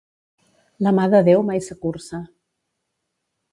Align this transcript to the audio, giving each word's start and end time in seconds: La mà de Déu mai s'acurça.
La 0.87 0.93
mà 0.99 1.05
de 1.15 1.19
Déu 1.27 1.45
mai 1.51 1.63
s'acurça. 1.67 2.25